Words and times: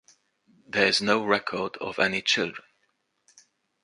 There 0.67 0.87
is 0.87 0.99
no 0.99 1.23
record 1.23 1.77
of 1.77 1.99
any 1.99 2.23
children. 2.23 2.65